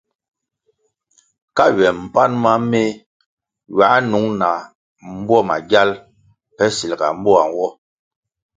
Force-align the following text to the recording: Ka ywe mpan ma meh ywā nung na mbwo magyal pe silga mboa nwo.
Ka 1.55 1.65
ywe 1.75 1.87
mpan 2.03 2.31
ma 2.43 2.53
meh 2.69 2.91
ywā 3.71 3.87
nung 4.09 4.29
na 4.41 4.49
mbwo 5.17 5.37
magyal 5.49 5.89
pe 6.55 6.65
silga 6.77 7.07
mboa 7.17 7.43
nwo. 7.49 7.67